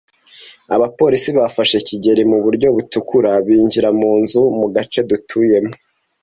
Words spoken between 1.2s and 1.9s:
bafashe